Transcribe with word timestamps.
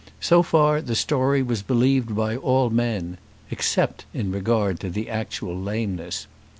So 0.19 0.41
far 0.41 0.81
the 0.81 0.95
story 0.95 1.43
was 1.43 1.61
believed 1.61 2.15
by 2.15 2.35
all 2.35 2.71
men, 2.71 3.19
except 3.51 4.05
in 4.15 4.31
regard 4.31 4.79
to 4.79 4.89
the 4.89 5.07
actual 5.07 5.55
lameness. 5.55 6.25